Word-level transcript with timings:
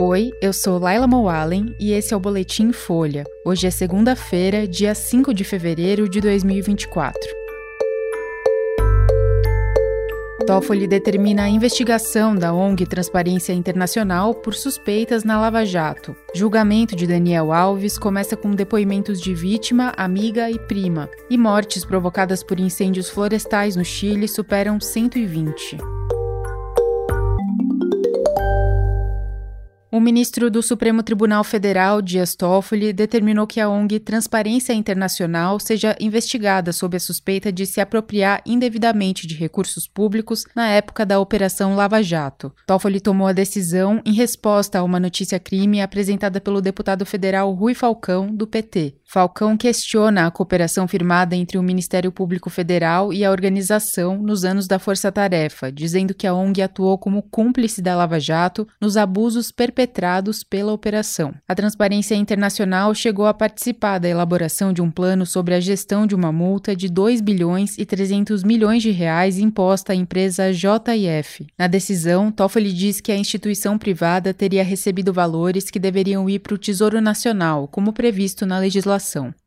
Oi, 0.00 0.30
eu 0.40 0.52
sou 0.52 0.78
Laila 0.78 1.08
Moalen 1.08 1.74
e 1.76 1.90
esse 1.90 2.14
é 2.14 2.16
o 2.16 2.20
Boletim 2.20 2.70
Folha. 2.70 3.24
Hoje 3.44 3.66
é 3.66 3.70
segunda-feira, 3.70 4.64
dia 4.64 4.94
5 4.94 5.34
de 5.34 5.42
fevereiro 5.42 6.08
de 6.08 6.20
2024. 6.20 7.20
Toffoli 10.46 10.86
determina 10.86 11.42
a 11.42 11.48
investigação 11.48 12.36
da 12.36 12.54
ONG 12.54 12.86
Transparência 12.86 13.52
Internacional 13.52 14.36
por 14.36 14.54
suspeitas 14.54 15.24
na 15.24 15.40
Lava 15.40 15.66
Jato. 15.66 16.14
Julgamento 16.32 16.94
de 16.94 17.04
Daniel 17.04 17.52
Alves 17.52 17.98
começa 17.98 18.36
com 18.36 18.52
depoimentos 18.52 19.20
de 19.20 19.34
vítima, 19.34 19.92
amiga 19.96 20.48
e 20.48 20.60
prima. 20.68 21.10
E 21.28 21.36
mortes 21.36 21.84
provocadas 21.84 22.44
por 22.44 22.60
incêndios 22.60 23.10
florestais 23.10 23.74
no 23.74 23.84
Chile 23.84 24.28
superam 24.28 24.78
120. 24.78 25.97
O 29.98 30.00
ministro 30.00 30.48
do 30.48 30.62
Supremo 30.62 31.02
Tribunal 31.02 31.42
Federal, 31.42 32.00
Dias 32.00 32.36
Toffoli, 32.36 32.92
determinou 32.92 33.48
que 33.48 33.60
a 33.60 33.68
ONG 33.68 33.98
Transparência 33.98 34.72
Internacional 34.72 35.58
seja 35.58 35.96
investigada 35.98 36.72
sob 36.72 36.96
a 36.96 37.00
suspeita 37.00 37.50
de 37.50 37.66
se 37.66 37.80
apropriar 37.80 38.40
indevidamente 38.46 39.26
de 39.26 39.34
recursos 39.34 39.88
públicos 39.88 40.46
na 40.54 40.68
época 40.68 41.04
da 41.04 41.18
Operação 41.18 41.74
Lava 41.74 42.00
Jato. 42.00 42.52
Toffoli 42.64 43.00
tomou 43.00 43.26
a 43.26 43.32
decisão 43.32 44.00
em 44.06 44.12
resposta 44.12 44.78
a 44.78 44.84
uma 44.84 45.00
notícia 45.00 45.40
crime 45.40 45.82
apresentada 45.82 46.40
pelo 46.40 46.60
deputado 46.60 47.04
federal 47.04 47.52
Rui 47.52 47.74
Falcão, 47.74 48.32
do 48.32 48.46
PT. 48.46 48.94
Falcão 49.10 49.56
questiona 49.56 50.26
a 50.26 50.30
cooperação 50.30 50.86
firmada 50.86 51.34
entre 51.34 51.56
o 51.56 51.62
Ministério 51.62 52.12
Público 52.12 52.50
Federal 52.50 53.10
e 53.10 53.24
a 53.24 53.30
organização 53.30 54.18
nos 54.18 54.44
anos 54.44 54.66
da 54.66 54.78
Força 54.78 55.10
Tarefa, 55.10 55.72
dizendo 55.72 56.12
que 56.12 56.26
a 56.26 56.34
ONG 56.34 56.60
atuou 56.60 56.98
como 56.98 57.22
cúmplice 57.22 57.80
da 57.80 57.96
Lava 57.96 58.20
Jato 58.20 58.68
nos 58.78 58.98
abusos 58.98 59.50
perpetrados 59.50 60.44
pela 60.44 60.74
operação. 60.74 61.32
A 61.48 61.54
Transparência 61.54 62.14
Internacional 62.16 62.94
chegou 62.94 63.24
a 63.24 63.32
participar 63.32 63.98
da 63.98 64.10
elaboração 64.10 64.74
de 64.74 64.82
um 64.82 64.90
plano 64.90 65.24
sobre 65.24 65.54
a 65.54 65.60
gestão 65.60 66.06
de 66.06 66.14
uma 66.14 66.30
multa 66.30 66.76
de 66.76 66.90
2 66.90 67.22
bilhões 67.22 67.78
e 67.78 67.86
300 67.86 68.44
milhões 68.44 68.82
de 68.82 68.90
reais 68.90 69.38
imposta 69.38 69.94
à 69.94 69.96
empresa 69.96 70.52
JF. 70.52 71.46
Na 71.56 71.66
decisão, 71.66 72.30
Toffoli 72.30 72.74
diz 72.74 73.00
que 73.00 73.10
a 73.10 73.16
instituição 73.16 73.78
privada 73.78 74.34
teria 74.34 74.62
recebido 74.62 75.14
valores 75.14 75.70
que 75.70 75.78
deveriam 75.78 76.28
ir 76.28 76.40
para 76.40 76.52
o 76.52 76.58
Tesouro 76.58 77.00
Nacional, 77.00 77.66
como 77.68 77.94
previsto 77.94 78.44
na 78.44 78.58
legislação 78.58 78.97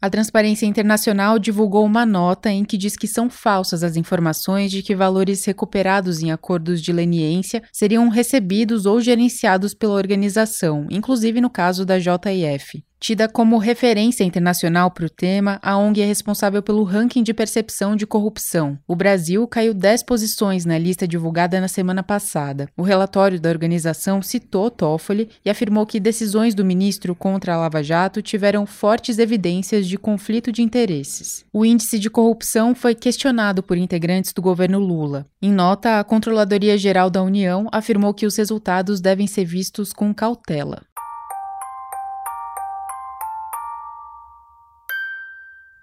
a 0.00 0.08
Transparência 0.08 0.66
Internacional 0.66 1.38
divulgou 1.38 1.84
uma 1.84 2.06
nota 2.06 2.50
em 2.50 2.64
que 2.64 2.76
diz 2.76 2.96
que 2.96 3.06
são 3.06 3.28
falsas 3.28 3.82
as 3.82 3.96
informações 3.96 4.70
de 4.70 4.82
que 4.82 4.94
valores 4.94 5.44
recuperados 5.44 6.22
em 6.22 6.30
acordos 6.30 6.80
de 6.80 6.92
leniência 6.92 7.62
seriam 7.72 8.08
recebidos 8.08 8.86
ou 8.86 9.00
gerenciados 9.00 9.74
pela 9.74 9.94
organização, 9.94 10.86
inclusive 10.90 11.40
no 11.40 11.50
caso 11.50 11.84
da 11.84 11.98
JIF. 11.98 12.82
Tida 13.00 13.28
como 13.28 13.58
referência 13.58 14.24
internacional 14.24 14.90
para 14.90 15.06
o 15.06 15.10
tema, 15.10 15.60
a 15.62 15.78
ONG 15.78 16.00
é 16.00 16.04
responsável 16.04 16.60
pelo 16.60 16.82
ranking 16.82 17.22
de 17.22 17.32
percepção 17.32 17.94
de 17.94 18.04
corrupção. 18.04 18.76
O 18.88 18.96
Brasil 18.96 19.46
caiu 19.46 19.72
10 19.72 20.02
posições 20.02 20.64
na 20.64 20.76
lista 20.76 21.06
divulgada 21.06 21.60
na 21.60 21.68
semana 21.68 22.02
passada. 22.02 22.68
O 22.76 22.82
relatório 22.82 23.40
da 23.40 23.50
organização 23.50 24.20
citou 24.20 24.68
Toffoli 24.68 25.28
e 25.44 25.48
afirmou 25.48 25.86
que 25.86 26.00
decisões 26.00 26.56
do 26.56 26.64
ministro 26.64 27.14
contra 27.14 27.54
a 27.54 27.56
Lava 27.56 27.84
Jato 27.84 28.20
tiveram 28.20 28.66
fortes 28.66 29.18
evidências 29.18 29.86
de 29.86 29.96
conflito 29.96 30.50
de 30.50 30.62
interesses. 30.62 31.44
O 31.52 31.64
índice 31.64 32.00
de 32.00 32.10
corrupção 32.10 32.74
foi 32.74 32.96
questionado 32.96 33.62
por 33.62 33.76
integrantes 33.76 34.32
do 34.32 34.42
governo 34.42 34.80
Lula. 34.80 35.24
Em 35.40 35.52
nota, 35.52 36.00
a 36.00 36.04
Controladoria 36.04 36.76
Geral 36.76 37.08
da 37.08 37.22
União 37.22 37.68
afirmou 37.70 38.12
que 38.12 38.26
os 38.26 38.36
resultados 38.36 39.00
devem 39.00 39.28
ser 39.28 39.44
vistos 39.44 39.92
com 39.92 40.12
cautela. 40.12 40.82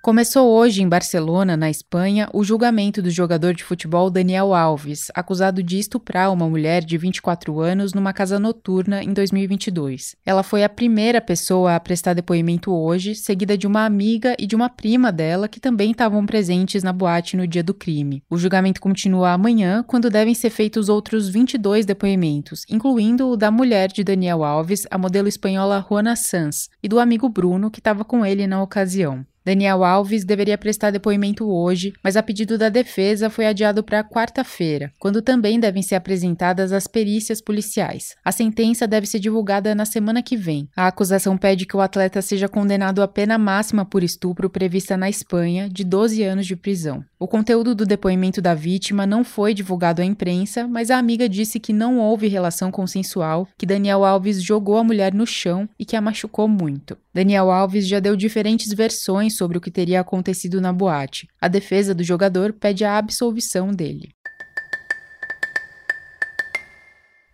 Começou 0.05 0.51
hoje 0.51 0.83
em 0.83 0.87
Barcelona, 0.87 1.57
na 1.57 1.67
Espanha, 1.67 2.29
o 2.31 2.43
julgamento 2.43 3.01
do 3.01 3.09
jogador 3.09 3.55
de 3.55 3.63
futebol 3.63 4.11
Daniel 4.11 4.53
Alves, 4.53 5.07
acusado 5.15 5.63
de 5.63 5.79
estuprar 5.79 6.31
uma 6.31 6.47
mulher 6.47 6.85
de 6.85 6.95
24 6.95 7.59
anos 7.59 7.91
numa 7.91 8.13
casa 8.13 8.37
noturna 8.37 9.01
em 9.03 9.11
2022. 9.11 10.15
Ela 10.23 10.43
foi 10.43 10.63
a 10.63 10.69
primeira 10.69 11.19
pessoa 11.19 11.73
a 11.73 11.79
prestar 11.79 12.13
depoimento 12.13 12.71
hoje, 12.71 13.15
seguida 13.15 13.57
de 13.57 13.65
uma 13.65 13.83
amiga 13.83 14.35
e 14.37 14.45
de 14.45 14.55
uma 14.55 14.69
prima 14.69 15.11
dela 15.11 15.47
que 15.47 15.59
também 15.59 15.89
estavam 15.89 16.23
presentes 16.23 16.83
na 16.83 16.93
boate 16.93 17.35
no 17.35 17.47
dia 17.47 17.63
do 17.63 17.73
crime. 17.73 18.21
O 18.29 18.37
julgamento 18.37 18.79
continua 18.79 19.31
amanhã, 19.31 19.83
quando 19.87 20.11
devem 20.11 20.35
ser 20.35 20.51
feitos 20.51 20.87
outros 20.87 21.27
22 21.27 21.83
depoimentos, 21.83 22.63
incluindo 22.69 23.27
o 23.27 23.35
da 23.35 23.49
mulher 23.49 23.91
de 23.91 24.03
Daniel 24.03 24.43
Alves, 24.43 24.85
a 24.91 24.99
modelo 24.99 25.27
espanhola 25.27 25.83
Juana 25.89 26.15
Sanz, 26.15 26.69
e 26.83 26.87
do 26.87 26.99
amigo 26.99 27.27
Bruno, 27.27 27.71
que 27.71 27.79
estava 27.79 28.05
com 28.05 28.23
ele 28.23 28.45
na 28.45 28.61
ocasião. 28.61 29.25
Daniel 29.45 29.83
Alves 29.83 30.25
deveria 30.25 30.57
prestar 30.57 30.89
depoimento 30.89 31.47
hoje, 31.47 31.93
mas 32.03 32.17
a 32.17 32.23
pedido 32.23 32.57
da 32.57 32.67
defesa 32.67 33.29
foi 33.29 33.45
adiado 33.45 33.83
para 33.83 34.03
quarta-feira, 34.03 34.91
quando 34.97 35.21
também 35.21 35.59
devem 35.59 35.83
ser 35.83 35.93
apresentadas 35.93 36.71
as 36.71 36.87
perícias 36.87 37.39
policiais. 37.39 38.15
A 38.25 38.31
sentença 38.31 38.87
deve 38.87 39.05
ser 39.05 39.19
divulgada 39.19 39.75
na 39.75 39.85
semana 39.85 40.23
que 40.23 40.35
vem. 40.35 40.67
A 40.75 40.87
acusação 40.87 41.37
pede 41.37 41.67
que 41.67 41.77
o 41.77 41.81
atleta 41.81 42.23
seja 42.23 42.49
condenado 42.49 43.03
à 43.03 43.07
pena 43.07 43.37
máxima 43.37 43.85
por 43.85 44.03
estupro 44.03 44.49
prevista 44.49 44.97
na 44.97 45.11
Espanha, 45.11 45.69
de 45.69 45.83
12 45.83 46.23
anos 46.23 46.47
de 46.47 46.55
prisão. 46.55 47.05
O 47.19 47.27
conteúdo 47.27 47.75
do 47.75 47.85
depoimento 47.85 48.41
da 48.41 48.55
vítima 48.55 49.05
não 49.05 49.23
foi 49.23 49.53
divulgado 49.53 50.01
à 50.01 50.05
imprensa, 50.05 50.67
mas 50.67 50.89
a 50.89 50.97
amiga 50.97 51.29
disse 51.29 51.59
que 51.59 51.71
não 51.71 51.99
houve 51.99 52.27
relação 52.27 52.71
consensual, 52.71 53.47
que 53.55 53.65
Daniel 53.65 54.03
Alves 54.03 54.41
jogou 54.41 54.77
a 54.77 54.83
mulher 54.83 55.13
no 55.13 55.27
chão 55.27 55.69
e 55.77 55.85
que 55.85 55.95
a 55.95 56.01
machucou 56.01 56.47
muito. 56.47 56.97
Daniel 57.13 57.49
Alves 57.49 57.87
já 57.87 57.99
deu 57.99 58.15
diferentes 58.15 58.73
versões 58.73 59.34
sobre 59.35 59.57
o 59.57 59.61
que 59.61 59.71
teria 59.71 59.99
acontecido 59.99 60.61
na 60.61 60.71
boate. 60.71 61.27
A 61.39 61.47
defesa 61.47 61.93
do 61.93 62.03
jogador 62.03 62.53
pede 62.53 62.83
a 62.83 62.97
absolvição 62.97 63.71
dele. 63.71 64.09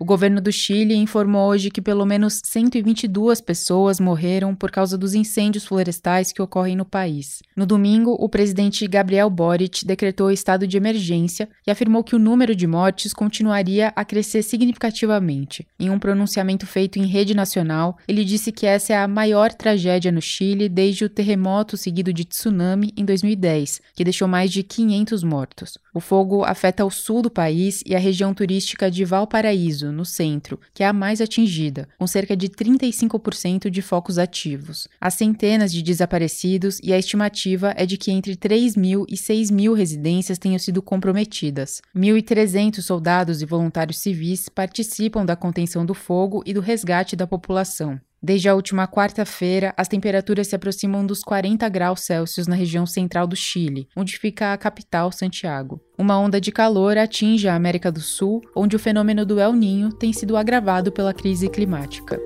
O 0.01 0.03
governo 0.03 0.41
do 0.41 0.51
Chile 0.51 0.95
informou 0.95 1.51
hoje 1.51 1.69
que 1.69 1.79
pelo 1.79 2.07
menos 2.07 2.41
122 2.43 3.39
pessoas 3.39 3.99
morreram 3.99 4.55
por 4.55 4.71
causa 4.71 4.97
dos 4.97 5.13
incêndios 5.13 5.63
florestais 5.63 6.31
que 6.31 6.41
ocorrem 6.41 6.75
no 6.75 6.83
país. 6.83 7.43
No 7.55 7.67
domingo, 7.67 8.17
o 8.19 8.27
presidente 8.27 8.87
Gabriel 8.87 9.29
Boric 9.29 9.85
decretou 9.85 10.31
estado 10.31 10.65
de 10.65 10.75
emergência 10.75 11.47
e 11.67 11.69
afirmou 11.69 12.03
que 12.03 12.15
o 12.15 12.19
número 12.19 12.55
de 12.55 12.65
mortes 12.65 13.13
continuaria 13.13 13.93
a 13.95 14.03
crescer 14.03 14.41
significativamente. 14.41 15.67
Em 15.79 15.91
um 15.91 15.99
pronunciamento 15.99 16.65
feito 16.65 16.97
em 16.97 17.05
rede 17.05 17.35
nacional, 17.35 17.95
ele 18.07 18.25
disse 18.25 18.51
que 18.51 18.65
essa 18.65 18.93
é 18.93 18.97
a 18.97 19.07
maior 19.07 19.53
tragédia 19.53 20.11
no 20.11 20.19
Chile 20.19 20.67
desde 20.67 21.05
o 21.05 21.09
terremoto 21.09 21.77
seguido 21.77 22.11
de 22.11 22.25
tsunami 22.25 22.91
em 22.97 23.05
2010, 23.05 23.79
que 23.93 24.03
deixou 24.03 24.27
mais 24.27 24.49
de 24.49 24.63
500 24.63 25.23
mortos. 25.23 25.77
O 25.93 25.99
fogo 25.99 26.43
afeta 26.43 26.83
o 26.83 26.89
sul 26.89 27.21
do 27.21 27.29
país 27.29 27.83
e 27.85 27.93
a 27.93 27.99
região 27.99 28.33
turística 28.33 28.89
de 28.89 29.05
Valparaíso, 29.05 29.90
no 29.91 30.05
centro, 30.05 30.59
que 30.73 30.83
é 30.83 30.87
a 30.87 30.93
mais 30.93 31.21
atingida, 31.21 31.87
com 31.97 32.07
cerca 32.07 32.35
de 32.35 32.49
35% 32.49 33.69
de 33.69 33.81
focos 33.81 34.17
ativos. 34.17 34.87
Há 34.99 35.09
centenas 35.09 35.71
de 35.71 35.81
desaparecidos 35.81 36.79
e 36.83 36.93
a 36.93 36.97
estimativa 36.97 37.73
é 37.77 37.85
de 37.85 37.97
que 37.97 38.11
entre 38.11 38.35
3 38.35 38.75
mil 38.75 39.05
e 39.09 39.17
6 39.17 39.51
mil 39.51 39.73
residências 39.73 40.37
tenham 40.37 40.59
sido 40.59 40.81
comprometidas. 40.81 41.81
1.300 41.95 42.81
soldados 42.81 43.41
e 43.41 43.45
voluntários 43.45 43.97
civis 43.99 44.49
participam 44.49 45.25
da 45.25 45.35
contenção 45.35 45.85
do 45.85 45.93
fogo 45.93 46.43
e 46.45 46.53
do 46.53 46.61
resgate 46.61 47.15
da 47.15 47.27
população. 47.27 47.99
Desde 48.23 48.47
a 48.47 48.53
última 48.53 48.87
quarta-feira, 48.87 49.73
as 49.75 49.87
temperaturas 49.87 50.47
se 50.47 50.55
aproximam 50.55 51.03
dos 51.03 51.21
40 51.21 51.67
graus 51.69 52.01
Celsius 52.01 52.45
na 52.45 52.55
região 52.55 52.85
central 52.85 53.25
do 53.25 53.35
Chile, 53.35 53.87
onde 53.97 54.19
fica 54.19 54.53
a 54.53 54.57
capital, 54.57 55.11
Santiago. 55.11 55.81
Uma 55.97 56.19
onda 56.19 56.39
de 56.39 56.51
calor 56.51 56.99
atinge 56.99 57.47
a 57.47 57.55
América 57.55 57.91
do 57.91 57.99
Sul, 57.99 58.41
onde 58.55 58.75
o 58.75 58.79
fenômeno 58.79 59.25
do 59.25 59.39
El 59.39 59.53
Ninho 59.53 59.89
tem 59.89 60.13
sido 60.13 60.37
agravado 60.37 60.91
pela 60.91 61.15
crise 61.15 61.49
climática. 61.49 62.19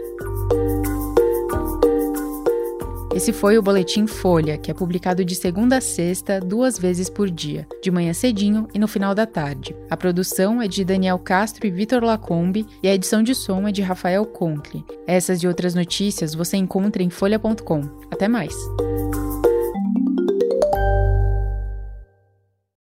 Esse 3.15 3.31
foi 3.31 3.57
o 3.57 3.61
Boletim 3.61 4.07
Folha, 4.07 4.57
que 4.57 4.69
é 4.69 4.73
publicado 4.73 5.23
de 5.23 5.35
segunda 5.35 5.77
a 5.77 5.81
sexta, 5.81 6.41
duas 6.41 6.77
vezes 6.77 7.09
por 7.09 7.31
dia, 7.31 7.65
de 7.81 7.89
manhã 7.89 8.11
cedinho 8.13 8.67
e 8.73 8.77
no 8.77 8.89
final 8.89 9.15
da 9.15 9.25
tarde. 9.25 9.73
A 9.89 9.95
produção 9.95 10.61
é 10.61 10.67
de 10.67 10.83
Daniel 10.83 11.17
Castro 11.17 11.65
e 11.65 11.71
Vitor 11.71 12.03
Lacombe 12.03 12.67
e 12.83 12.89
a 12.89 12.93
edição 12.93 13.23
de 13.23 13.33
som 13.33 13.65
é 13.69 13.71
de 13.71 13.81
Rafael 13.81 14.25
Conkle. 14.25 14.83
Essas 15.07 15.41
e 15.41 15.47
outras 15.47 15.73
notícias 15.73 16.35
você 16.35 16.57
encontra 16.57 17.01
em 17.01 17.09
folha.com. 17.09 17.83
Até 18.11 18.27
mais! 18.27 18.53